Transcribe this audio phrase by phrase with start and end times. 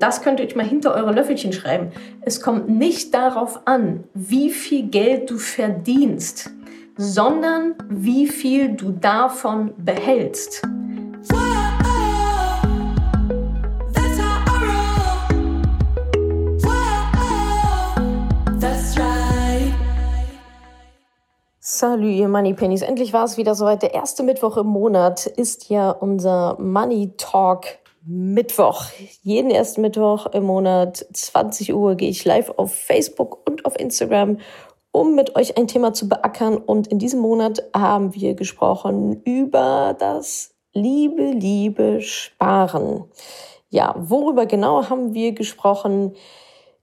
[0.00, 1.90] Das könnt ihr euch mal hinter eure Löffelchen schreiben.
[2.20, 6.50] Es kommt nicht darauf an, wie viel Geld du verdienst,
[6.96, 10.62] sondern wie viel du davon behältst.
[21.60, 22.82] Salut, ihr Money Pennies.
[22.82, 23.82] Endlich war es wieder soweit.
[23.82, 27.66] Der erste Mittwoch im Monat ist ja unser Money Talk
[28.10, 28.86] Mittwoch.
[29.22, 34.38] Jeden ersten Mittwoch im Monat, 20 Uhr, gehe ich live auf Facebook und auf Instagram,
[34.92, 36.56] um mit euch ein Thema zu beackern.
[36.56, 43.04] Und in diesem Monat haben wir gesprochen über das liebe, liebe Sparen.
[43.68, 46.14] Ja, worüber genau haben wir gesprochen?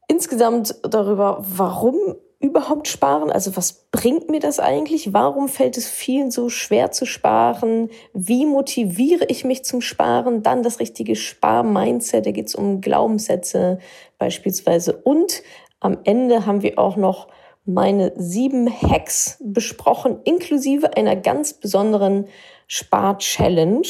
[0.08, 1.96] Insgesamt darüber, warum
[2.46, 3.32] überhaupt sparen?
[3.32, 5.14] Also was bringt mir das eigentlich?
[5.14, 7.90] Warum fällt es vielen so schwer zu sparen?
[8.14, 10.44] Wie motiviere ich mich zum Sparen?
[10.44, 13.80] Dann das richtige Spar-Mindset, da geht es um Glaubenssätze
[14.20, 14.94] beispielsweise.
[14.94, 15.42] Und
[15.80, 17.28] am Ende haben wir auch noch
[17.66, 22.28] meine sieben Hacks besprochen, inklusive einer ganz besonderen
[22.68, 23.88] Spar-Challenge.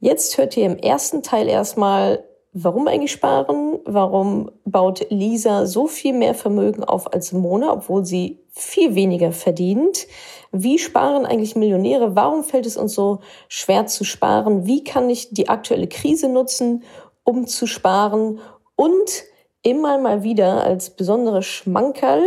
[0.00, 3.78] Jetzt hört ihr im ersten Teil erstmal Warum eigentlich sparen?
[3.84, 10.08] Warum baut Lisa so viel mehr Vermögen auf als Mona, obwohl sie viel weniger verdient?
[10.50, 12.16] Wie sparen eigentlich Millionäre?
[12.16, 14.66] Warum fällt es uns so schwer zu sparen?
[14.66, 16.82] Wie kann ich die aktuelle Krise nutzen,
[17.22, 18.40] um zu sparen?
[18.74, 19.24] Und
[19.62, 22.24] immer mal wieder als besondere Schmankerl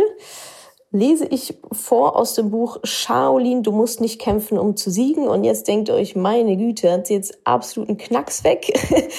[0.94, 5.26] lese ich vor aus dem Buch Shaolin, du musst nicht kämpfen, um zu siegen.
[5.26, 8.72] Und jetzt denkt ihr euch, meine Güte, hat sie jetzt absoluten Knacks weg.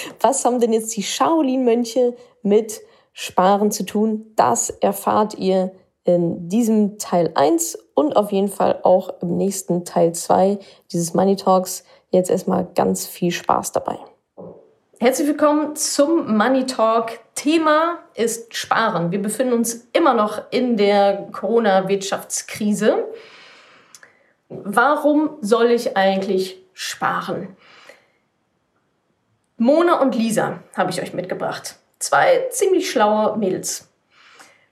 [0.22, 2.82] Was haben denn jetzt die Shaolin-Mönche mit
[3.12, 4.32] Sparen zu tun?
[4.38, 5.74] Das erfahrt ihr
[6.06, 10.60] in diesem Teil 1 und auf jeden Fall auch im nächsten Teil 2
[10.94, 11.84] dieses Money Talks.
[12.10, 13.98] Jetzt erstmal ganz viel Spaß dabei.
[14.98, 17.20] Herzlich willkommen zum Money Talk.
[17.36, 19.12] Thema ist Sparen.
[19.12, 23.04] Wir befinden uns immer noch in der Corona-Wirtschaftskrise.
[24.48, 27.58] Warum soll ich eigentlich sparen?
[29.58, 31.76] Mona und Lisa habe ich euch mitgebracht.
[32.00, 33.90] Zwei ziemlich schlaue Mädels.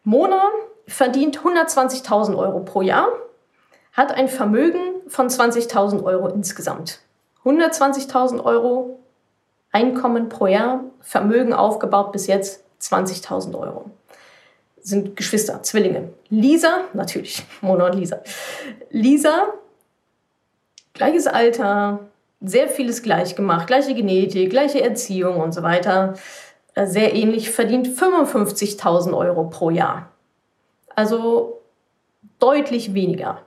[0.05, 0.49] Mona
[0.87, 3.09] verdient 120.000 Euro pro Jahr,
[3.91, 7.01] hat ein Vermögen von 20.000 Euro insgesamt.
[7.43, 9.02] 120.000 Euro
[9.73, 13.89] Einkommen pro Jahr, Vermögen aufgebaut bis jetzt 20.000 Euro.
[14.79, 16.09] Sind Geschwister, Zwillinge.
[16.29, 18.21] Lisa, natürlich, Mona und Lisa.
[18.91, 19.47] Lisa,
[20.93, 21.99] gleiches Alter,
[22.39, 26.13] sehr vieles gleich gemacht, gleiche Genetik, gleiche Erziehung und so weiter.
[26.75, 30.09] Äh, sehr ähnlich, verdient 55.000 Euro pro Jahr.
[30.95, 31.61] Also
[32.37, 33.41] deutlich weniger.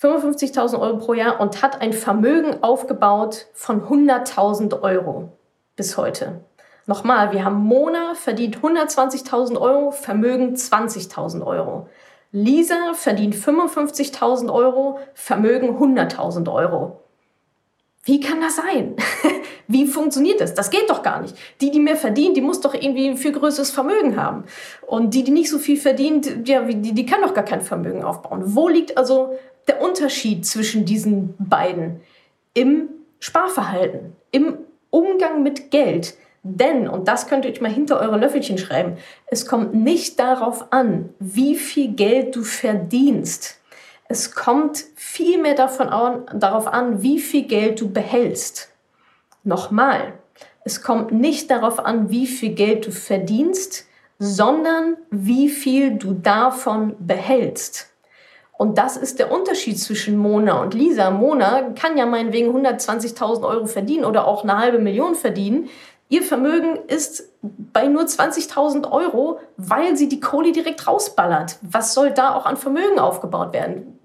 [0.00, 5.32] 55.000 Euro pro Jahr und hat ein Vermögen aufgebaut von 100.000 Euro
[5.76, 6.40] bis heute.
[6.86, 11.88] Nochmal, wir haben Mona verdient 120.000 Euro, Vermögen 20.000 Euro.
[12.32, 17.00] Lisa verdient 55.000 Euro, Vermögen 100.000 Euro.
[18.04, 18.96] Wie kann das sein?
[19.68, 20.54] Wie funktioniert das?
[20.54, 21.36] Das geht doch gar nicht.
[21.60, 24.44] Die, die mehr verdient, die muss doch irgendwie ein viel größeres Vermögen haben.
[24.86, 28.02] Und die, die nicht so viel verdient, ja, die, die kann doch gar kein Vermögen
[28.02, 28.42] aufbauen.
[28.46, 29.38] Wo liegt also
[29.68, 32.00] der Unterschied zwischen diesen beiden
[32.54, 32.88] im
[33.20, 34.58] Sparverhalten, im
[34.90, 36.14] Umgang mit Geld.
[36.42, 40.72] Denn, und das könnt ihr euch mal hinter eure Löffelchen schreiben, es kommt nicht darauf
[40.72, 43.60] an, wie viel Geld du verdienst.
[44.08, 48.72] Es kommt vielmehr davon an, darauf an, wie viel Geld du behältst.
[49.44, 50.14] Nochmal,
[50.64, 53.86] es kommt nicht darauf an, wie viel Geld du verdienst,
[54.18, 57.90] sondern wie viel du davon behältst.
[58.60, 61.10] Und das ist der Unterschied zwischen Mona und Lisa.
[61.10, 65.70] Mona kann ja meinetwegen 120.000 Euro verdienen oder auch eine halbe Million verdienen.
[66.10, 71.56] Ihr Vermögen ist bei nur 20.000 Euro, weil sie die Kohle direkt rausballert.
[71.62, 73.98] Was soll da auch an Vermögen aufgebaut werden?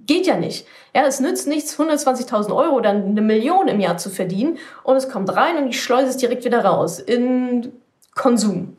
[0.00, 0.66] Geht ja nicht.
[0.92, 5.08] Ja, es nützt nichts, 120.000 Euro oder eine Million im Jahr zu verdienen und es
[5.08, 7.70] kommt rein und ich schleuse es direkt wieder raus in
[8.16, 8.76] Konsum.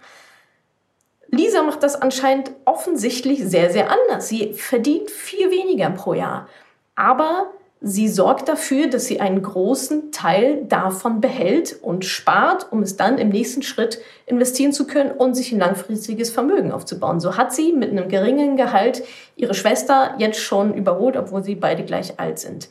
[1.30, 4.28] Lisa macht das anscheinend offensichtlich sehr, sehr anders.
[4.28, 6.48] Sie verdient viel weniger pro Jahr.
[6.96, 7.52] Aber
[7.82, 13.18] sie sorgt dafür, dass sie einen großen Teil davon behält und spart, um es dann
[13.18, 17.20] im nächsten Schritt investieren zu können und sich ein langfristiges Vermögen aufzubauen.
[17.20, 19.04] So hat sie mit einem geringen Gehalt
[19.36, 22.70] ihre Schwester jetzt schon überholt, obwohl sie beide gleich alt sind.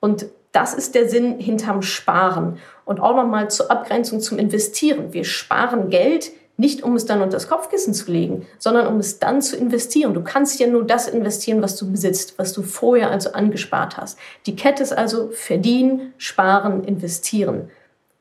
[0.00, 2.58] Und das ist der Sinn hinterm Sparen.
[2.84, 5.12] Und auch nochmal zur Abgrenzung zum Investieren.
[5.12, 9.18] Wir sparen Geld, nicht um es dann unter das Kopfkissen zu legen, sondern um es
[9.18, 10.12] dann zu investieren.
[10.12, 14.18] Du kannst ja nur das investieren, was du besitzt, was du vorher also angespart hast.
[14.44, 17.70] Die Kette ist also verdienen, sparen, investieren.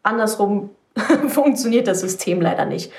[0.03, 0.69] Andersrum
[1.27, 2.93] funktioniert das System leider nicht.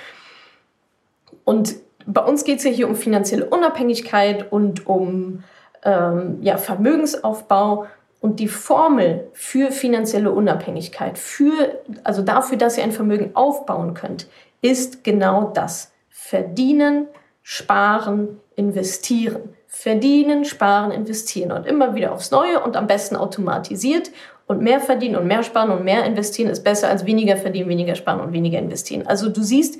[1.44, 1.76] Und
[2.06, 5.42] bei uns geht es ja hier um finanzielle Unabhängigkeit und um
[5.82, 7.86] ähm, ja, Vermögensaufbau.
[8.20, 14.26] Und die Formel für finanzielle Unabhängigkeit, für, also dafür, dass ihr ein Vermögen aufbauen könnt,
[14.62, 15.92] ist genau das.
[16.08, 17.08] Verdienen,
[17.42, 19.54] sparen, investieren.
[19.66, 24.10] Verdienen, sparen, investieren und immer wieder aufs Neue und am besten automatisiert.
[24.46, 27.94] Und mehr verdienen und mehr sparen und mehr investieren ist besser als weniger verdienen, weniger
[27.94, 29.06] sparen und weniger investieren.
[29.06, 29.78] Also du siehst,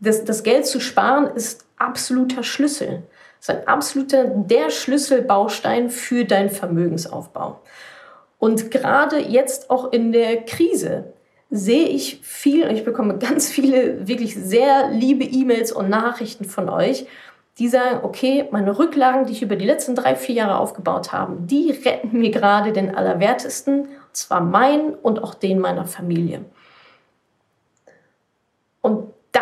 [0.00, 3.02] das, das Geld zu sparen ist absoluter Schlüssel.
[3.38, 7.60] Das ist ein absoluter, der Schlüsselbaustein für deinen Vermögensaufbau.
[8.38, 11.12] Und gerade jetzt auch in der Krise
[11.50, 16.68] sehe ich viel, und ich bekomme ganz viele wirklich sehr liebe E-Mails und Nachrichten von
[16.68, 17.06] euch,
[17.58, 21.36] die sagen, okay, meine Rücklagen, die ich über die letzten drei, vier Jahre aufgebaut habe,
[21.40, 26.44] die retten mir gerade den Allerwertesten, und zwar meinen und auch den meiner Familie.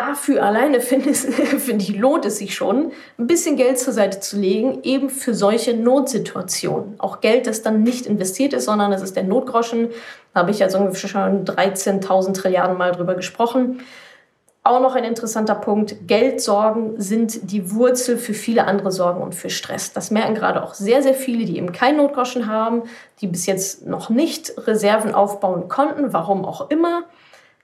[0.09, 4.39] Dafür alleine finde find ich, lohnt es sich schon, ein bisschen Geld zur Seite zu
[4.39, 6.95] legen, eben für solche Notsituationen.
[6.99, 9.89] Auch Geld, das dann nicht investiert ist, sondern es ist der Notgroschen.
[10.33, 13.81] Da habe ich ja so schon 13.000 Trilliarden Mal drüber gesprochen.
[14.63, 16.07] Auch noch ein interessanter Punkt.
[16.07, 19.93] Geldsorgen sind die Wurzel für viele andere Sorgen und für Stress.
[19.93, 22.83] Das merken gerade auch sehr, sehr viele, die eben keinen Notgroschen haben,
[23.21, 27.03] die bis jetzt noch nicht Reserven aufbauen konnten, warum auch immer.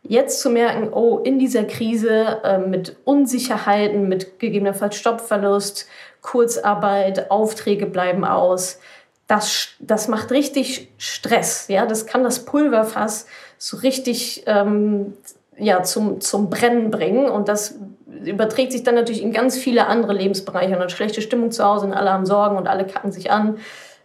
[0.07, 5.87] Jetzt zu merken, oh, in dieser Krise äh, mit Unsicherheiten, mit gegebenenfalls Stoppverlust,
[6.21, 8.79] Kurzarbeit, Aufträge bleiben aus,
[9.27, 11.67] das, das macht richtig Stress.
[11.69, 11.87] Ja?
[11.87, 13.25] Das kann das Pulverfass
[13.57, 15.13] so richtig ähm,
[15.57, 17.27] ja, zum, zum Brennen bringen.
[17.27, 17.79] Und das
[18.23, 20.73] überträgt sich dann natürlich in ganz viele andere Lebensbereiche.
[20.73, 23.57] Und dann schlechte Stimmung zu Hause und alle haben Sorgen und alle kacken sich an.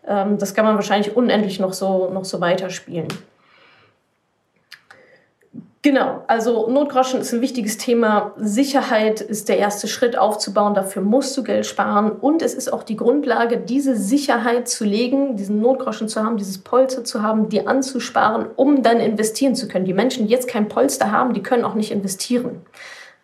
[0.07, 3.09] Ähm, das kann man wahrscheinlich unendlich noch so, noch so weiterspielen.
[5.83, 8.35] Genau, also Notgroschen ist ein wichtiges Thema.
[8.37, 10.75] Sicherheit ist der erste Schritt aufzubauen.
[10.75, 12.13] Dafür musst du Geld sparen.
[12.13, 16.59] Und es ist auch die Grundlage, diese Sicherheit zu legen, diesen Notgroschen zu haben, dieses
[16.59, 19.87] Polster zu haben, die anzusparen, um dann investieren zu können.
[19.87, 22.61] Die Menschen, die jetzt kein Polster haben, die können auch nicht investieren.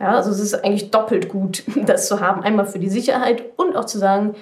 [0.01, 2.43] Ja, also es ist eigentlich doppelt gut, das zu haben.
[2.43, 4.35] Einmal für die Sicherheit und auch zu sagen,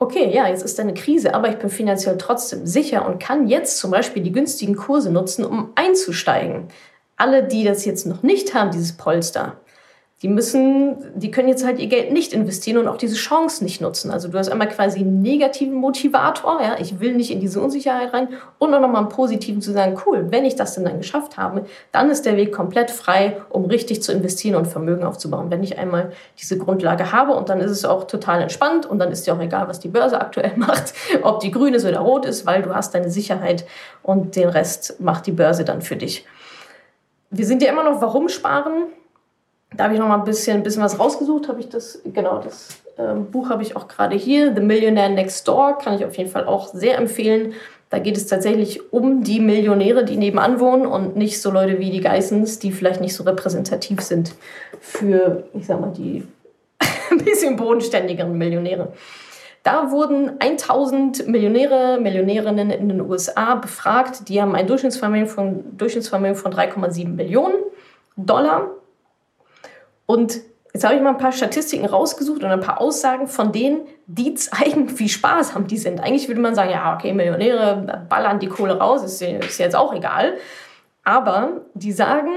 [0.00, 3.78] okay, ja, jetzt ist eine Krise, aber ich bin finanziell trotzdem sicher und kann jetzt
[3.78, 6.68] zum Beispiel die günstigen Kurse nutzen, um einzusteigen
[7.16, 9.56] alle, die das jetzt noch nicht haben, dieses Polster,
[10.24, 13.82] die müssen, die können jetzt halt ihr Geld nicht investieren und auch diese Chance nicht
[13.82, 14.10] nutzen.
[14.10, 18.14] Also du hast einmal quasi einen negativen Motivator, ja, ich will nicht in diese Unsicherheit
[18.14, 18.28] rein
[18.58, 21.66] und auch nochmal einen positiven zu sagen, cool, wenn ich das denn dann geschafft habe,
[21.92, 25.50] dann ist der Weg komplett frei, um richtig zu investieren und Vermögen aufzubauen.
[25.50, 29.12] Wenn ich einmal diese Grundlage habe und dann ist es auch total entspannt und dann
[29.12, 32.24] ist dir auch egal, was die Börse aktuell macht, ob die grün ist oder rot
[32.24, 33.66] ist, weil du hast deine Sicherheit
[34.02, 36.24] und den Rest macht die Börse dann für dich
[37.36, 38.84] wir sind ja immer noch Warum sparen.
[39.76, 41.48] Da habe ich noch mal ein bisschen, ein bisschen was rausgesucht.
[41.48, 44.54] Habe ich das, genau, das äh, Buch habe ich auch gerade hier.
[44.54, 47.54] The Millionaire Next Door kann ich auf jeden Fall auch sehr empfehlen.
[47.90, 51.90] Da geht es tatsächlich um die Millionäre, die nebenan wohnen und nicht so Leute wie
[51.90, 54.34] die Geissens, die vielleicht nicht so repräsentativ sind
[54.80, 56.26] für, ich sag mal, die
[57.10, 58.92] ein bisschen bodenständigeren Millionäre.
[59.64, 64.28] Da wurden 1000 Millionäre, Millionärinnen in den USA befragt.
[64.28, 67.56] Die haben ein Durchschnittsvermögen von, Durchschnittsvermögen von 3,7 Millionen
[68.14, 68.68] Dollar.
[70.04, 70.38] Und
[70.74, 74.34] jetzt habe ich mal ein paar Statistiken rausgesucht und ein paar Aussagen von denen, die
[74.34, 75.98] zeigen, wie sparsam die sind.
[75.98, 79.94] Eigentlich würde man sagen, ja, okay, Millionäre ballern die Kohle raus, ist, ist jetzt auch
[79.94, 80.34] egal.
[81.04, 82.32] Aber die sagen,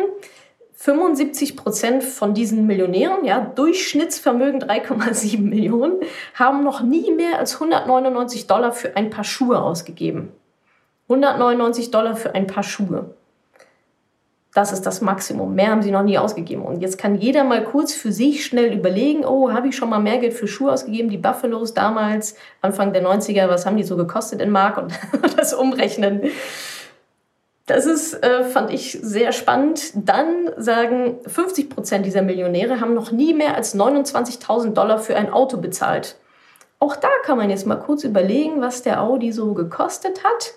[0.80, 5.96] 75 Prozent von diesen Millionären, ja, Durchschnittsvermögen 3,7 Millionen,
[6.36, 10.32] haben noch nie mehr als 199 Dollar für ein Paar Schuhe ausgegeben.
[11.10, 13.16] 199 Dollar für ein Paar Schuhe.
[14.54, 15.56] Das ist das Maximum.
[15.56, 16.64] Mehr haben sie noch nie ausgegeben.
[16.64, 20.00] Und jetzt kann jeder mal kurz für sich schnell überlegen, oh, habe ich schon mal
[20.00, 21.10] mehr Geld für Schuhe ausgegeben?
[21.10, 24.78] Die Buffalos damals, Anfang der 90er, was haben die so gekostet in Mark?
[24.78, 24.94] Und
[25.38, 26.22] das umrechnen.
[27.68, 29.92] Das ist, äh, fand ich sehr spannend.
[29.94, 35.32] Dann sagen 50 Prozent dieser Millionäre haben noch nie mehr als 29.000 Dollar für ein
[35.32, 36.16] Auto bezahlt.
[36.80, 40.54] Auch da kann man jetzt mal kurz überlegen, was der Audi so gekostet hat.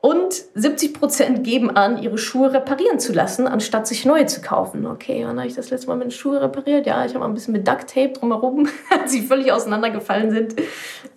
[0.00, 4.84] Und 70 Prozent geben an, ihre Schuhe reparieren zu lassen, anstatt sich neue zu kaufen.
[4.86, 6.86] Okay, wann habe ich das letzte Mal meine Schuhe repariert?
[6.86, 10.56] Ja, ich habe mal ein bisschen mit Duct Tape drumherum, als sie völlig auseinandergefallen sind.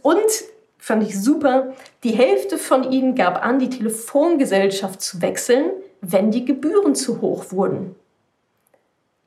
[0.02, 0.20] Und
[0.80, 1.74] fand ich super.
[2.04, 5.66] Die Hälfte von ihnen gab an, die Telefongesellschaft zu wechseln,
[6.02, 7.96] wenn die Gebühren zu hoch wurden.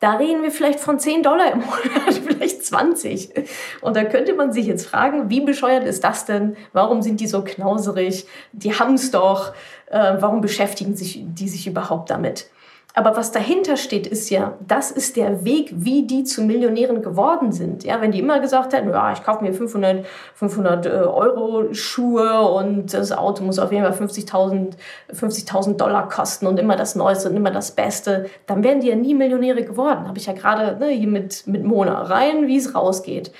[0.00, 3.35] Da reden wir vielleicht von 10 Dollar im Monat, vielleicht 20.
[3.82, 6.56] Und da könnte man sich jetzt fragen, wie bescheuert ist das denn?
[6.73, 8.26] Warum sind die so knauserig?
[8.50, 9.52] Die haben es doch.
[9.87, 12.49] Äh, warum beschäftigen sich die sich überhaupt damit?
[12.94, 17.50] Aber was dahinter steht, ist ja, das ist der Weg, wie die zu Millionären geworden
[17.50, 17.84] sind.
[17.84, 22.42] Ja, wenn die immer gesagt hätten, ja, ich kaufe mir 500, 500 äh, Euro Schuhe
[22.42, 24.75] und das Auto muss auf jeden Fall 50.000
[25.11, 28.96] 50 Dollar kosten und immer das Neueste und immer das Beste, dann wären die ja
[28.96, 30.06] nie Millionäre geworden.
[30.06, 33.32] Habe ich ja gerade ne, hier mit, mit Mona rein, wie es rausgeht.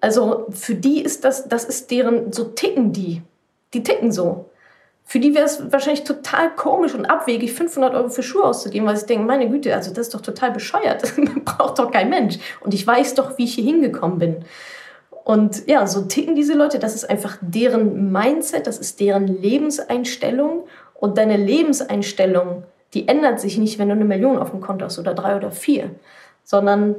[0.00, 3.22] Also für die ist das, das ist deren, so ticken die.
[3.74, 4.50] Die ticken so.
[5.06, 8.96] Für die wäre es wahrscheinlich total komisch und abwegig, 500 Euro für Schuhe auszugeben, weil
[8.96, 11.02] sie denken, meine Güte, also das ist doch total bescheuert.
[11.02, 12.38] Das braucht doch kein Mensch.
[12.60, 14.36] Und ich weiß doch, wie ich hier hingekommen bin.
[15.24, 16.78] Und ja, so ticken diese Leute.
[16.78, 20.66] Das ist einfach deren Mindset, das ist deren Lebenseinstellung.
[20.94, 24.98] Und deine Lebenseinstellung, die ändert sich nicht, wenn du eine Million auf dem Konto hast
[24.98, 25.90] oder drei oder vier,
[26.44, 26.94] sondern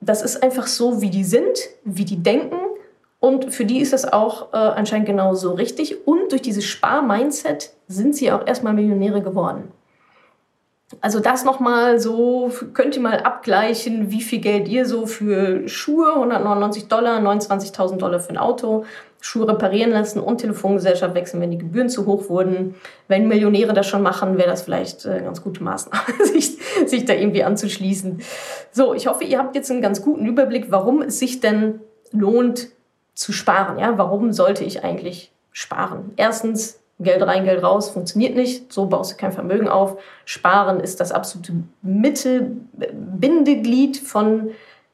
[0.00, 2.58] das ist einfach so, wie die sind, wie die denken
[3.20, 6.06] und für die ist das auch äh, anscheinend genauso richtig.
[6.06, 9.72] Und durch dieses Spar-Mindset sind sie auch erstmal Millionäre geworden.
[11.00, 16.14] Also das nochmal so, könnt ihr mal abgleichen, wie viel Geld ihr so für Schuhe,
[16.14, 18.84] 199 Dollar, 29.000 Dollar für ein Auto,
[19.20, 22.76] Schuhe reparieren lassen und Telefongesellschaft wechseln, wenn die Gebühren zu hoch wurden.
[23.08, 26.56] Wenn Millionäre das schon machen, wäre das vielleicht eine ganz gute Maßnahme, sich,
[26.86, 28.22] sich da irgendwie anzuschließen.
[28.70, 31.80] So, ich hoffe, ihr habt jetzt einen ganz guten Überblick, warum es sich denn
[32.12, 32.68] lohnt,
[33.18, 33.80] zu sparen.
[33.80, 36.12] Ja, warum sollte ich eigentlich sparen?
[36.16, 38.72] Erstens, Geld rein, Geld raus funktioniert nicht.
[38.72, 40.00] So baust du kein Vermögen auf.
[40.24, 44.50] Sparen ist das absolute Mittelbindeglied von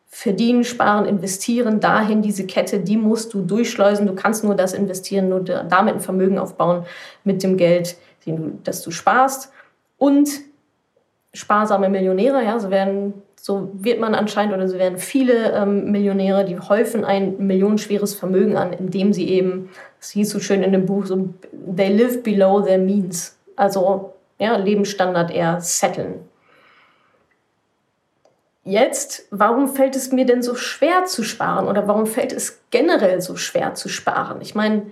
[0.06, 1.80] Verdienen, Sparen, Investieren.
[1.80, 4.06] Dahin diese Kette, die musst du durchschleusen.
[4.06, 6.86] Du kannst nur das investieren, nur damit ein Vermögen aufbauen
[7.24, 7.98] mit dem Geld,
[8.64, 9.52] das du sparst.
[9.98, 10.30] Und
[11.34, 16.46] sparsame Millionäre, ja, so werden so wird man anscheinend oder so werden viele ähm, Millionäre,
[16.46, 19.68] die häufen ein millionenschweres Vermögen an, indem sie eben,
[20.00, 21.28] das hieß so schön in dem Buch, so,
[21.76, 23.36] they live below their means.
[23.54, 26.26] Also ja, Lebensstandard eher setteln.
[28.64, 33.20] Jetzt, warum fällt es mir denn so schwer zu sparen oder warum fällt es generell
[33.20, 34.40] so schwer zu sparen?
[34.40, 34.86] Ich meine,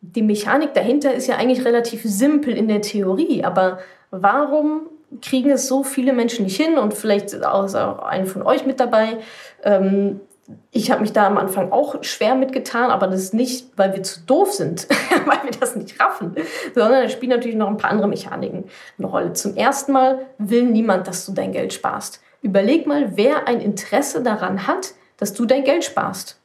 [0.00, 3.78] die Mechanik dahinter ist ja eigentlich relativ simpel in der Theorie, aber
[4.10, 4.88] warum
[5.22, 8.80] kriegen es so viele Menschen nicht hin und vielleicht ist auch ein von euch mit
[8.80, 9.18] dabei.
[9.62, 10.20] Ähm,
[10.70, 14.02] ich habe mich da am Anfang auch schwer mitgetan, aber das ist nicht, weil wir
[14.02, 14.88] zu doof sind,
[15.26, 16.34] weil wir das nicht raffen,
[16.74, 18.64] sondern es spielen natürlich noch ein paar andere Mechaniken
[18.98, 19.32] eine Rolle.
[19.32, 22.20] Zum ersten Mal will niemand, dass du dein Geld sparst.
[22.42, 26.38] Überleg mal, wer ein Interesse daran hat, dass du dein Geld sparst.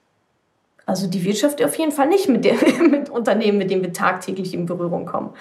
[0.86, 2.56] Also die Wirtschaft auf jeden Fall nicht mit, der,
[2.90, 5.34] mit Unternehmen, mit denen wir tagtäglich in Berührung kommen.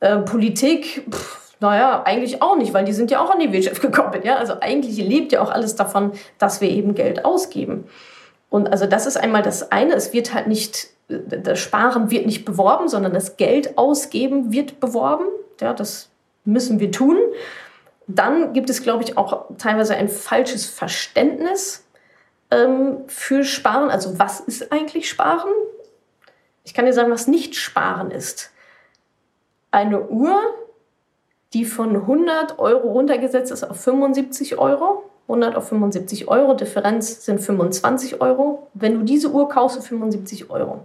[0.00, 3.80] Äh, Politik, pff, naja, eigentlich auch nicht, weil die sind ja auch an die Wirtschaft
[3.82, 4.24] gekoppelt.
[4.24, 4.36] Ja?
[4.36, 7.84] Also eigentlich lebt ja auch alles davon, dass wir eben Geld ausgeben.
[8.50, 12.44] Und also das ist einmal das eine, es wird halt nicht, das Sparen wird nicht
[12.44, 15.24] beworben, sondern das Geld ausgeben wird beworben.
[15.60, 16.10] Ja, das
[16.44, 17.18] müssen wir tun.
[18.06, 21.84] Dann gibt es, glaube ich, auch teilweise ein falsches Verständnis
[22.50, 23.90] ähm, für Sparen.
[23.90, 25.50] Also was ist eigentlich Sparen?
[26.64, 28.52] Ich kann dir sagen, was nicht Sparen ist.
[29.72, 30.40] Eine Uhr
[31.52, 35.04] die von 100 Euro runtergesetzt ist auf 75 Euro.
[35.28, 38.68] 100 auf 75 Euro, Differenz sind 25 Euro.
[38.74, 40.82] Wenn du diese Uhr kaufst für 75 Euro,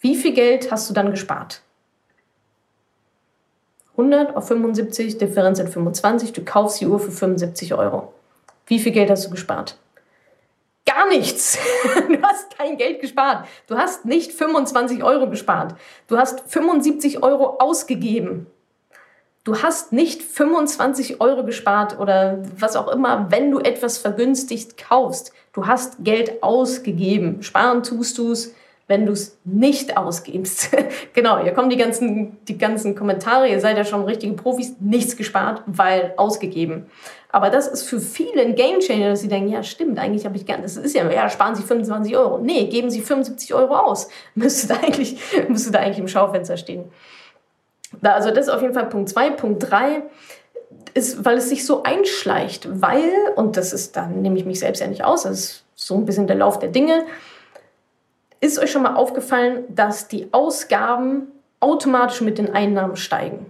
[0.00, 1.60] wie viel Geld hast du dann gespart?
[3.92, 8.12] 100 auf 75, Differenz sind 25, du kaufst die Uhr für 75 Euro.
[8.66, 9.78] Wie viel Geld hast du gespart?
[10.86, 11.58] Gar nichts.
[12.08, 13.46] Du hast kein Geld gespart.
[13.66, 15.74] Du hast nicht 25 Euro gespart.
[16.06, 18.46] Du hast 75 Euro ausgegeben.
[19.44, 25.32] Du hast nicht 25 Euro gespart oder was auch immer, wenn du etwas vergünstigt kaufst.
[25.52, 27.42] Du hast Geld ausgegeben.
[27.42, 28.54] Sparen tust du es,
[28.88, 30.70] wenn du es nicht ausgibst.
[31.12, 33.48] genau, hier kommen die ganzen, die ganzen Kommentare.
[33.48, 34.76] Ihr seid ja schon richtige Profis.
[34.80, 36.86] Nichts gespart, weil ausgegeben.
[37.30, 40.46] Aber das ist für viele ein Gamechanger, dass sie denken, ja stimmt, eigentlich habe ich
[40.46, 42.38] gern, das ist ja, ja, sparen Sie 25 Euro.
[42.38, 44.08] Nee, geben Sie 75 Euro aus.
[44.34, 46.84] Müsste da eigentlich, müsste da eigentlich im Schaufenster stehen.
[48.02, 49.30] Also das ist auf jeden Fall Punkt 2.
[49.30, 50.02] Punkt 3
[50.94, 54.80] ist, weil es sich so einschleicht, weil, und das ist, da nehme ich mich selbst
[54.80, 57.04] ja nicht aus, das ist so ein bisschen der Lauf der Dinge,
[58.40, 61.28] ist euch schon mal aufgefallen, dass die Ausgaben
[61.60, 63.46] automatisch mit den Einnahmen steigen?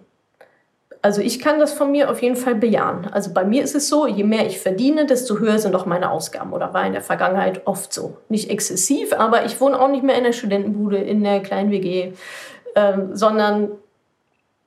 [1.03, 3.07] Also ich kann das von mir auf jeden Fall bejahen.
[3.13, 6.11] Also bei mir ist es so, je mehr ich verdiene, desto höher sind auch meine
[6.11, 6.55] Ausgaben.
[6.55, 8.17] Oder war in der Vergangenheit oft so.
[8.31, 12.13] Nicht exzessiv, aber ich wohne auch nicht mehr in der Studentenbude, in der kleinen WG,
[12.75, 13.73] ähm, sondern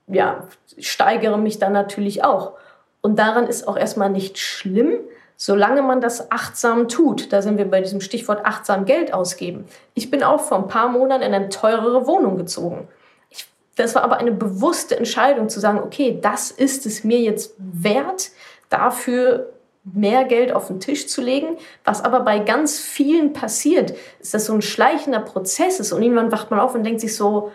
[0.08, 0.48] ja,
[0.80, 2.54] steigere mich dann natürlich auch.
[3.02, 5.00] Und daran ist auch erstmal nicht schlimm,
[5.36, 7.32] solange man das achtsam tut.
[7.32, 9.66] Da sind wir bei diesem Stichwort achtsam Geld ausgeben.
[9.94, 12.88] Ich bin auch vor ein paar Monaten in eine teurere Wohnung gezogen.
[13.30, 13.46] Ich
[13.76, 18.32] Das war aber eine bewusste Entscheidung zu sagen, okay, das ist es mir jetzt wert,
[18.70, 21.58] dafür mehr Geld auf den Tisch zu legen.
[21.86, 26.32] Was aber bei ganz vielen passiert, ist, dass so ein schleichender Prozess ist und irgendwann
[26.32, 27.52] wacht man auf und denkt sich so,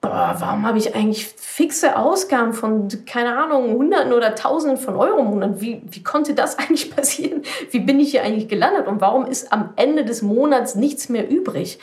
[0.00, 5.20] boah, warum habe ich eigentlich fixe Ausgaben von, keine Ahnung, Hunderten oder Tausenden von Euro
[5.20, 5.60] im Monat?
[5.60, 7.42] Wie, wie konnte das eigentlich passieren?
[7.70, 8.86] Wie bin ich hier eigentlich gelandet?
[8.86, 11.78] Und warum ist am Ende des Monats nichts mehr übrig?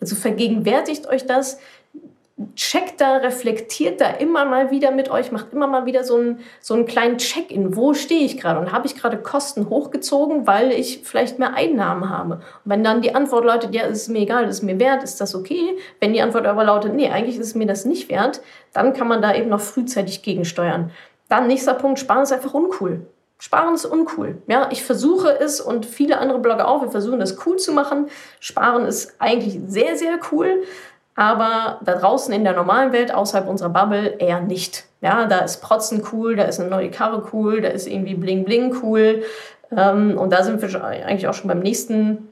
[0.00, 1.58] Also vergegenwärtigt euch das,
[2.54, 6.40] checkt da, reflektiert da immer mal wieder mit euch, macht immer mal wieder so einen,
[6.60, 7.76] so einen kleinen Check-in.
[7.76, 8.60] Wo stehe ich gerade?
[8.60, 12.34] Und habe ich gerade Kosten hochgezogen, weil ich vielleicht mehr Einnahmen habe?
[12.34, 15.34] Und wenn dann die Antwort lautet, ja, ist mir egal, ist mir wert, ist das
[15.34, 15.76] okay?
[16.00, 18.40] Wenn die Antwort aber lautet, nee, eigentlich ist mir das nicht wert,
[18.72, 20.90] dann kann man da eben noch frühzeitig gegensteuern.
[21.28, 23.06] Dann nächster Punkt, Sparen ist einfach uncool.
[23.42, 24.40] Sparen ist uncool.
[24.46, 26.82] Ja, ich versuche es und viele andere Blogger auch.
[26.82, 28.06] Wir versuchen das cool zu machen.
[28.38, 30.62] Sparen ist eigentlich sehr, sehr cool
[31.14, 34.84] aber da draußen in der normalen Welt, außerhalb unserer Bubble, eher nicht.
[35.00, 38.44] Ja, da ist Protzen cool, da ist eine neue Karre cool, da ist irgendwie Bling
[38.44, 39.22] Bling cool.
[39.76, 42.28] Ähm, und da sind wir eigentlich auch schon beim nächsten,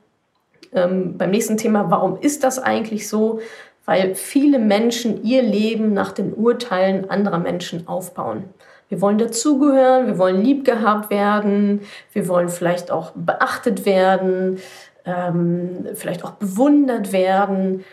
[0.73, 1.91] ähm, beim nächsten Thema.
[1.91, 3.41] Warum ist das eigentlich so?
[3.85, 8.45] Weil viele Menschen ihr Leben nach den Urteilen anderer Menschen aufbauen.
[8.89, 11.83] Wir wollen dazugehören, wir wollen lieb gehabt werden,
[12.13, 14.59] wir wollen vielleicht auch beachtet werden,
[15.05, 17.85] ähm, vielleicht auch bewundert werden.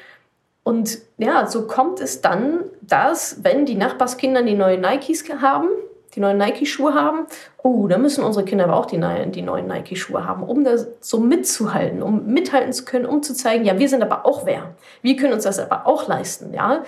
[0.68, 5.70] Und ja, so kommt es dann, dass, wenn die Nachbarskinder die neuen Nikes haben,
[6.14, 7.26] die neuen Nike-Schuhe haben,
[7.64, 9.00] oh, da müssen unsere Kinder aber auch die,
[9.32, 13.64] die neuen Nike-Schuhe haben, um das so mitzuhalten, um mithalten zu können, um zu zeigen,
[13.64, 14.76] ja, wir sind aber auch wer.
[15.02, 16.84] Wir können uns das aber auch leisten, ja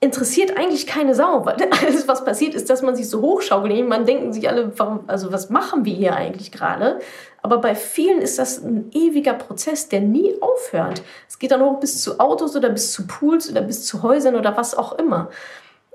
[0.00, 3.86] interessiert eigentlich keine Sau, weil alles, was passiert, ist, dass man sich so hochschaukelt.
[3.88, 7.00] Man denken sich alle, warum, also was machen wir hier eigentlich gerade?
[7.42, 11.02] Aber bei vielen ist das ein ewiger Prozess, der nie aufhört.
[11.28, 14.36] Es geht dann hoch bis zu Autos oder bis zu Pools oder bis zu Häusern
[14.36, 15.30] oder was auch immer.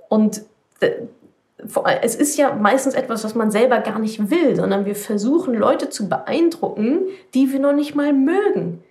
[0.09, 0.43] Und
[2.01, 5.89] es ist ja meistens etwas, was man selber gar nicht will, sondern wir versuchen Leute
[5.89, 8.83] zu beeindrucken, die wir noch nicht mal mögen.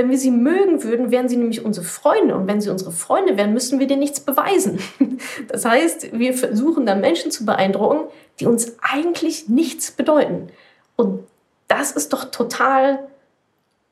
[0.00, 2.34] Wenn wir sie mögen würden, wären sie nämlich unsere Freunde.
[2.34, 4.78] Und wenn sie unsere Freunde wären, müssten wir denen nichts beweisen.
[5.48, 8.08] Das heißt, wir versuchen dann Menschen zu beeindrucken,
[8.38, 10.48] die uns eigentlich nichts bedeuten.
[10.96, 11.24] Und
[11.68, 13.00] das ist doch total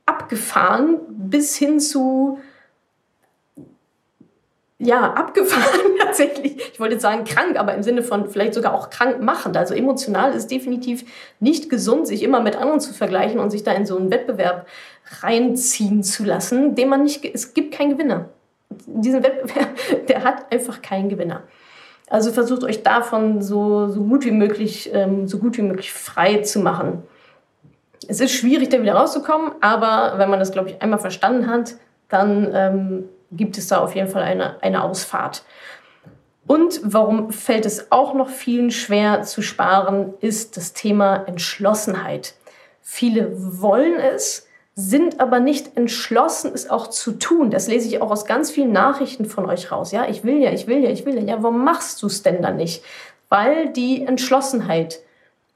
[0.07, 2.39] abgefahren bis hin zu
[4.79, 6.57] ja, abgefahren tatsächlich.
[6.73, 9.57] Ich wollte jetzt sagen krank, aber im Sinne von vielleicht sogar auch krank machend.
[9.57, 11.05] Also emotional ist definitiv
[11.41, 14.67] nicht gesund, sich immer mit anderen zu vergleichen und sich da in so einen Wettbewerb
[15.21, 18.29] reinziehen zu lassen, den man nicht, es gibt keinen Gewinner.
[18.87, 19.69] Diesen Wettbewerb,
[20.09, 21.43] der hat einfach keinen Gewinner.
[22.09, 26.39] Also versucht euch davon so, so gut wie möglich, ähm, so gut wie möglich frei
[26.39, 27.03] zu machen.
[28.07, 31.75] Es ist schwierig, da wieder rauszukommen, aber wenn man das, glaube ich, einmal verstanden hat,
[32.09, 35.45] dann ähm, gibt es da auf jeden Fall eine, eine Ausfahrt.
[36.47, 42.35] Und warum fällt es auch noch vielen schwer zu sparen, ist das Thema Entschlossenheit.
[42.81, 47.51] Viele wollen es, sind aber nicht entschlossen, es auch zu tun.
[47.51, 49.93] Das lese ich auch aus ganz vielen Nachrichten von euch raus.
[49.93, 51.23] Ja, ich will ja, ich will ja, ich will ja.
[51.23, 52.83] Ja, warum machst du es denn dann nicht?
[53.29, 55.01] Weil die Entschlossenheit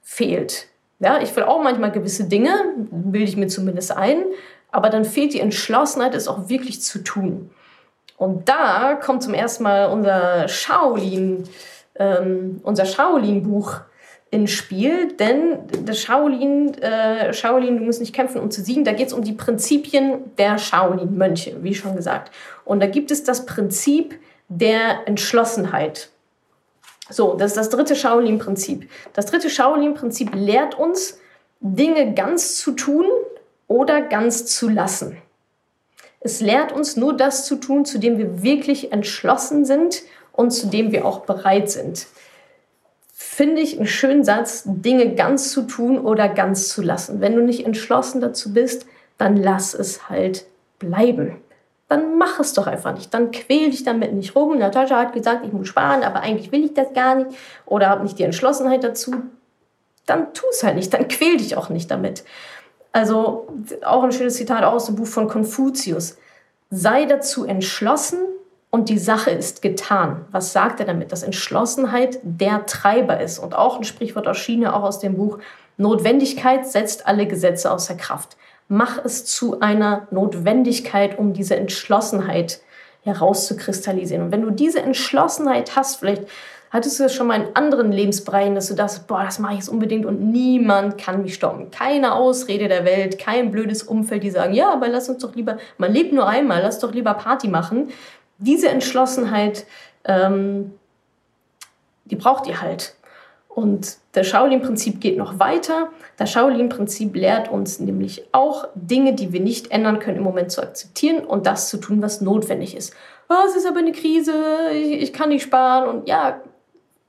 [0.02, 0.66] fehlt.
[0.98, 4.24] Ja, ich will auch manchmal gewisse Dinge, bilde ich mir zumindest ein,
[4.70, 7.50] aber dann fehlt die Entschlossenheit, es auch wirklich zu tun.
[8.16, 11.44] Und da kommt zum ersten Mal unser Shaolin,
[11.96, 13.80] ähm, unser Shaolin-Buch
[14.30, 18.92] ins Spiel, denn das Shaolin, äh, Shaolin, du musst nicht kämpfen, um zu siegen, da
[18.92, 22.32] geht es um die Prinzipien der Shaolin-Mönche, wie schon gesagt.
[22.64, 26.08] Und da gibt es das Prinzip der Entschlossenheit.
[27.10, 28.88] So, das ist das dritte Shaolin-Prinzip.
[29.12, 31.18] Das dritte Shaolin-Prinzip lehrt uns,
[31.60, 33.04] Dinge ganz zu tun
[33.68, 35.18] oder ganz zu lassen.
[36.24, 40.68] Es lehrt uns nur das zu tun, zu dem wir wirklich entschlossen sind und zu
[40.68, 42.06] dem wir auch bereit sind.
[43.12, 47.20] Finde ich einen schönen Satz, Dinge ganz zu tun oder ganz zu lassen.
[47.20, 48.86] Wenn du nicht entschlossen dazu bist,
[49.18, 50.44] dann lass es halt
[50.78, 51.36] bleiben.
[51.88, 53.12] Dann mach es doch einfach nicht.
[53.12, 54.58] Dann quäl dich damit nicht rum.
[54.58, 58.02] Natascha hat gesagt, ich muss sparen, aber eigentlich will ich das gar nicht oder habe
[58.02, 59.14] nicht die Entschlossenheit dazu.
[60.06, 60.92] Dann tu es halt nicht.
[60.92, 62.24] Dann quäl dich auch nicht damit.
[62.92, 63.48] Also
[63.84, 66.18] auch ein schönes Zitat aus dem Buch von Konfuzius.
[66.70, 68.18] Sei dazu entschlossen
[68.70, 70.24] und die Sache ist getan.
[70.30, 71.12] Was sagt er damit?
[71.12, 73.38] Dass Entschlossenheit der Treiber ist.
[73.38, 75.38] Und auch ein Sprichwort aus China, auch aus dem Buch,
[75.76, 78.36] Notwendigkeit setzt alle Gesetze außer Kraft.
[78.68, 82.60] Mach es zu einer Notwendigkeit, um diese Entschlossenheit
[83.04, 84.24] herauszukristallisieren.
[84.26, 86.24] Und wenn du diese Entschlossenheit hast, vielleicht
[86.72, 89.58] Hattest du das schon mal in anderen Lebensbereichen, dass du das, boah, das mache ich
[89.60, 91.70] jetzt unbedingt und niemand kann mich stoppen.
[91.70, 95.58] Keine Ausrede der Welt, kein blödes Umfeld, die sagen, ja, aber lass uns doch lieber,
[95.76, 97.90] man lebt nur einmal, lass doch lieber Party machen.
[98.38, 99.66] Diese Entschlossenheit
[100.04, 100.72] ähm,
[102.04, 102.94] die braucht ihr halt.
[103.48, 105.90] Und das Shaolin-Prinzip geht noch weiter.
[106.16, 110.62] Das Shaolin-Prinzip lehrt uns nämlich auch Dinge, die wir nicht ändern können, im Moment zu
[110.62, 112.94] akzeptieren und das zu tun, was notwendig ist.
[113.28, 114.32] Oh, es ist aber eine Krise,
[114.72, 116.40] ich, ich kann nicht sparen und ja,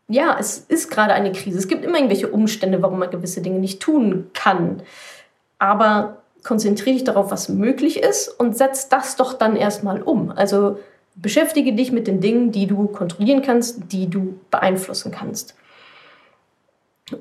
[0.08, 1.58] ja, es ist gerade eine Krise.
[1.58, 4.82] Es gibt immer irgendwelche Umstände, warum man gewisse Dinge nicht tun kann.
[5.60, 10.32] Aber konzentriere dich darauf, was möglich ist und setz das doch dann erstmal um.
[10.32, 10.78] Also
[11.16, 15.56] beschäftige dich mit den Dingen, die du kontrollieren kannst, die du beeinflussen kannst.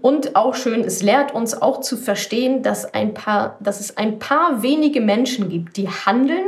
[0.00, 4.18] Und auch schön, es lehrt uns auch zu verstehen, dass, ein paar, dass es ein
[4.18, 6.46] paar wenige Menschen gibt, die handeln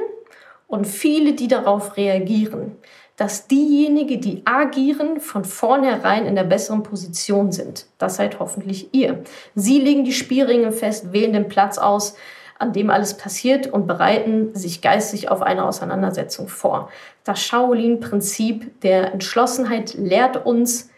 [0.67, 2.77] und viele, die darauf reagieren.
[3.17, 7.87] Dass diejenigen, die agieren, von vornherein in der besseren Position sind.
[7.99, 9.23] Das seid hoffentlich ihr.
[9.55, 12.17] Sie legen die Spielringe fest, wählen den Platz aus,
[12.59, 16.89] an dem alles passiert und bereiten sich geistig auf eine Auseinandersetzung vor.
[17.25, 20.91] Das Shaolin-Prinzip der Entschlossenheit lehrt uns,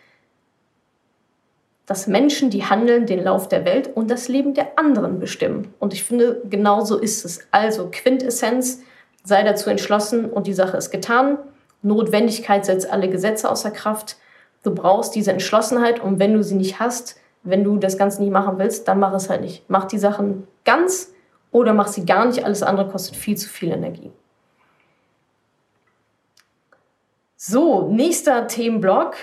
[1.86, 5.72] dass Menschen, die handeln, den Lauf der Welt und das Leben der anderen bestimmen.
[5.78, 7.46] Und ich finde, genau so ist es.
[7.52, 8.82] Also Quintessenz,
[9.22, 11.38] sei dazu entschlossen und die Sache ist getan.
[11.86, 14.16] Notwendigkeit setzt alle Gesetze außer Kraft.
[14.62, 18.32] Du brauchst diese Entschlossenheit und wenn du sie nicht hast, wenn du das Ganze nicht
[18.32, 19.62] machen willst, dann mach es halt nicht.
[19.68, 21.12] Mach die Sachen ganz
[21.52, 22.44] oder mach sie gar nicht.
[22.44, 24.10] Alles andere kostet viel zu viel Energie.
[27.36, 29.14] So, nächster Themenblock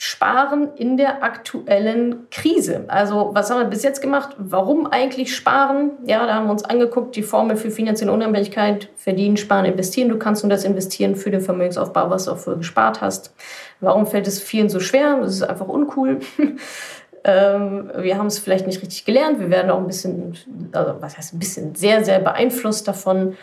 [0.00, 2.84] Sparen in der aktuellen Krise.
[2.86, 4.36] Also was haben wir bis jetzt gemacht?
[4.38, 5.90] Warum eigentlich sparen?
[6.06, 10.08] Ja, da haben wir uns angeguckt, die Formel für finanzielle Unabhängigkeit, verdienen, sparen, investieren.
[10.08, 13.34] Du kannst nur das investieren für den Vermögensaufbau, was du auch früher gespart hast.
[13.80, 15.18] Warum fällt es vielen so schwer?
[15.20, 16.20] Das ist einfach uncool.
[17.24, 19.40] ähm, wir haben es vielleicht nicht richtig gelernt.
[19.40, 20.38] Wir werden auch ein bisschen,
[20.70, 23.36] also was heißt ein bisschen, sehr, sehr beeinflusst davon.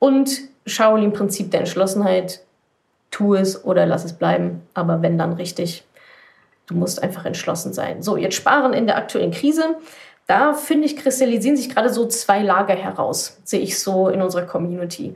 [0.00, 2.40] Und Shaolin-Prinzip der Entschlossenheit,
[3.12, 5.84] tu es oder lass es bleiben, aber wenn dann richtig.
[6.70, 8.00] Du musst einfach entschlossen sein.
[8.00, 9.74] So, jetzt sparen in der aktuellen Krise.
[10.28, 14.46] Da finde ich, kristallisieren sich gerade so zwei Lager heraus, sehe ich so in unserer
[14.46, 15.14] Community.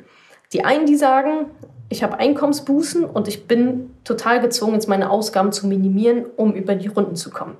[0.53, 1.47] Die einen, die sagen,
[1.89, 6.75] ich habe Einkommensbußen und ich bin total gezwungen, jetzt meine Ausgaben zu minimieren, um über
[6.75, 7.57] die Runden zu kommen.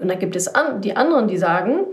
[0.00, 1.84] Und dann gibt es an, die anderen, die sagen,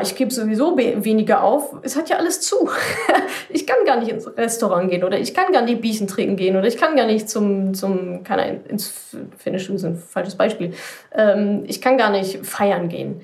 [0.00, 2.70] ich gebe sowieso weniger auf, es hat ja alles zu.
[3.48, 6.56] ich kann gar nicht ins Restaurant gehen oder ich kann gar nicht Bierchen trinken gehen
[6.56, 10.74] oder ich kann gar nicht zum, zum keine ins Fitnessstudio ist ein falsches Beispiel,
[11.12, 13.22] ähm, ich kann gar nicht feiern gehen.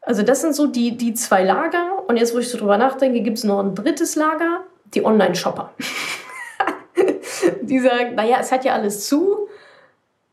[0.00, 3.20] Also das sind so die, die zwei Lager und jetzt, wo ich so drüber nachdenke,
[3.20, 5.72] gibt es noch ein drittes Lager, die Online-Shopper.
[7.62, 9.48] die sagen, naja, es hat ja alles zu,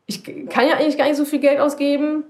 [0.06, 2.24] ich kann ja eigentlich gar nicht so viel Geld ausgeben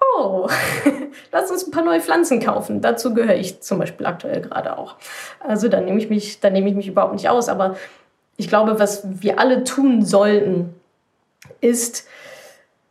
[0.00, 0.48] oh,
[1.32, 2.80] lass uns ein paar neue Pflanzen kaufen.
[2.80, 4.96] Dazu gehöre ich zum Beispiel aktuell gerade auch.
[5.40, 7.48] Also da nehme ich mich, da nehme ich mich überhaupt nicht aus.
[7.48, 7.76] Aber
[8.36, 10.74] ich glaube, was wir alle tun sollten,
[11.60, 12.06] ist,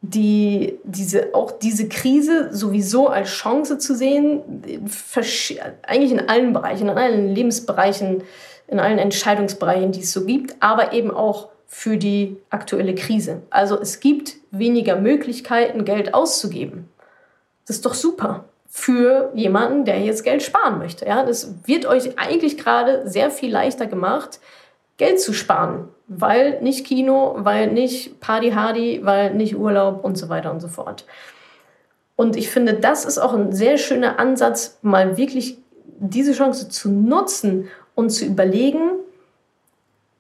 [0.02, 4.64] die, diese, auch diese Krise sowieso als Chance zu sehen,
[5.86, 8.24] eigentlich in allen Bereichen, in allen Lebensbereichen,
[8.68, 13.42] in allen Entscheidungsbereichen, die es so gibt, aber eben auch für die aktuelle Krise.
[13.50, 16.88] Also es gibt weniger Möglichkeiten, Geld auszugeben.
[17.70, 21.06] Das ist doch super für jemanden, der jetzt Geld sparen möchte.
[21.06, 24.40] Ja, das wird euch eigentlich gerade sehr viel leichter gemacht,
[24.98, 30.30] Geld zu sparen, weil nicht Kino, weil nicht Party Hardy, weil nicht Urlaub und so
[30.30, 31.06] weiter und so fort.
[32.16, 35.60] Und ich finde, das ist auch ein sehr schöner Ansatz, mal wirklich
[36.00, 38.94] diese Chance zu nutzen und zu überlegen,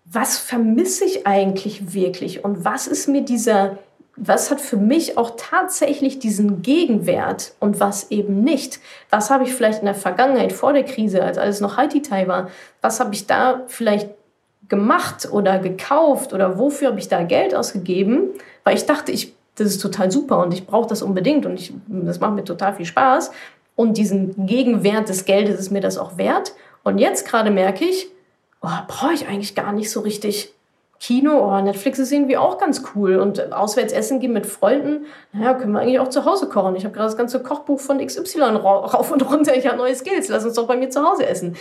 [0.05, 3.79] was vermisse ich eigentlich wirklich und was ist mir dieser
[4.21, 8.79] was hat für mich auch tatsächlich diesen Gegenwert und was eben nicht?
[9.09, 12.49] Was habe ich vielleicht in der Vergangenheit vor der Krise, als alles noch Haiti-Tai war,
[12.81, 14.09] was habe ich da vielleicht
[14.67, 18.31] gemacht oder gekauft oder wofür habe ich da Geld ausgegeben?
[18.65, 21.73] Weil ich dachte, ich, das ist total super und ich brauche das unbedingt und ich,
[21.87, 23.31] das macht mir total viel Spaß.
[23.75, 26.53] Und diesen Gegenwert des Geldes ist mir das auch wert.
[26.83, 28.07] Und jetzt gerade merke ich,
[28.61, 30.53] oh, brauche ich eigentlich gar nicht so richtig.
[30.99, 33.17] Kino, oh, Netflix ist irgendwie auch ganz cool.
[33.17, 36.75] Und auswärts essen gehen mit Freunden, naja, können wir eigentlich auch zu Hause kochen.
[36.75, 39.55] Ich habe gerade das ganze Kochbuch von XY rauf und runter.
[39.55, 40.27] Ich habe neue Skills.
[40.27, 41.55] Lass uns doch bei mir zu Hause essen.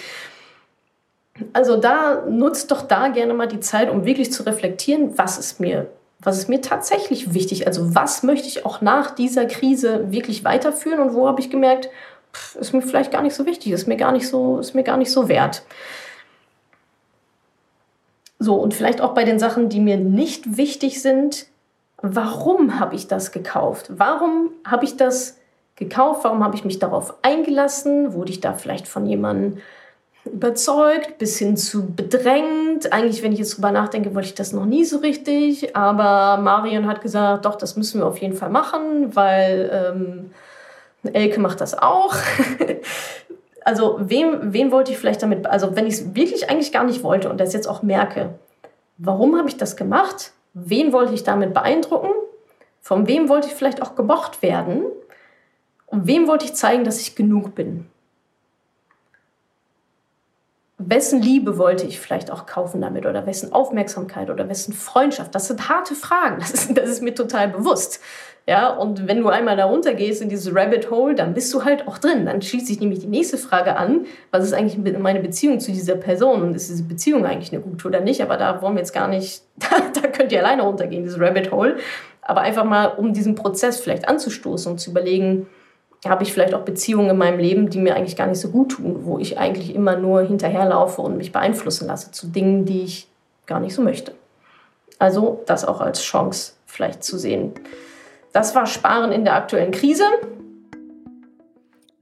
[1.53, 5.61] Also da nutzt doch da gerne mal die Zeit, um wirklich zu reflektieren, was ist
[5.61, 5.87] mir,
[6.19, 7.69] was ist mir tatsächlich wichtig.
[7.69, 11.91] Also was möchte ich auch nach dieser Krise wirklich weiterführen und wo habe ich gemerkt,
[12.35, 14.83] pff, ist mir vielleicht gar nicht so wichtig, ist mir gar nicht so, ist mir
[14.83, 15.63] gar nicht so wert.
[18.39, 21.47] So, und vielleicht auch bei den Sachen, die mir nicht wichtig sind,
[22.01, 23.87] warum habe ich das gekauft?
[23.89, 25.39] Warum habe ich das
[25.77, 26.25] gekauft?
[26.25, 28.13] Warum habe ich mich darauf eingelassen?
[28.13, 29.59] Wurde ich da vielleicht von jemandem
[30.25, 32.93] überzeugt, bis hin zu bedrängt.
[32.93, 35.75] Eigentlich, wenn ich jetzt drüber nachdenke, wollte ich das noch nie so richtig.
[35.77, 40.31] Aber Marion hat gesagt, doch, das müssen wir auf jeden Fall machen, weil ähm,
[41.13, 42.15] Elke macht das auch.
[43.69, 47.03] also wem, wen wollte ich vielleicht damit, also wenn ich es wirklich eigentlich gar nicht
[47.03, 48.39] wollte und das jetzt auch merke,
[48.97, 50.33] warum habe ich das gemacht?
[50.55, 52.09] Wen wollte ich damit beeindrucken?
[52.81, 54.85] Von wem wollte ich vielleicht auch gemocht werden?
[55.85, 57.85] Und wem wollte ich zeigen, dass ich genug bin?
[60.79, 65.35] wessen Liebe wollte ich vielleicht auch kaufen damit oder wessen Aufmerksamkeit oder wessen Freundschaft?
[65.35, 66.39] Das sind harte Fragen.
[66.41, 68.01] Das ist, das ist mir total bewusst.
[68.49, 71.87] Ja, und wenn du einmal da runtergehst in dieses Rabbit Hole, dann bist du halt
[71.87, 72.25] auch drin.
[72.25, 74.07] Dann schließt sich nämlich die nächste Frage an.
[74.31, 76.41] Was ist eigentlich meine Beziehung zu dieser Person?
[76.41, 78.23] Und ist diese Beziehung eigentlich eine gute oder nicht?
[78.23, 81.53] Aber da wollen wir jetzt gar nicht, da, da könnt ihr alleine runtergehen, dieses Rabbit
[81.53, 81.77] Hole.
[82.23, 85.47] Aber einfach mal, um diesen Prozess vielleicht anzustoßen und zu überlegen,
[86.07, 88.71] habe ich vielleicht auch Beziehungen in meinem Leben, die mir eigentlich gar nicht so gut
[88.71, 93.09] tun, wo ich eigentlich immer nur hinterherlaufe und mich beeinflussen lasse zu Dingen, die ich
[93.45, 94.13] gar nicht so möchte.
[94.99, 97.53] Also das auch als Chance vielleicht zu sehen.
[98.39, 100.05] Das war Sparen in der aktuellen Krise.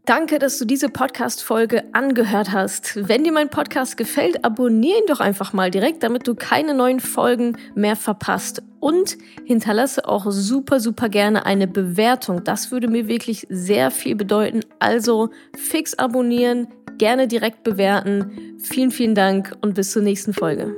[0.04, 3.08] Danke, dass du diese Podcast-Folge angehört hast.
[3.08, 7.00] Wenn dir mein Podcast gefällt, abonniere ihn doch einfach mal direkt, damit du keine neuen
[7.00, 8.62] Folgen mehr verpasst.
[8.80, 12.44] Und hinterlasse auch super, super gerne eine Bewertung.
[12.44, 14.60] Das würde mir wirklich sehr viel bedeuten.
[14.78, 16.68] Also fix abonnieren,
[16.98, 18.58] gerne direkt bewerten.
[18.62, 20.76] Vielen, vielen Dank und bis zur nächsten Folge.